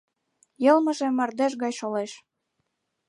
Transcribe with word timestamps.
Йылмыже 0.63 1.07
мардеж 1.17 1.53
гай 1.61 1.73
шолеш. 1.79 2.11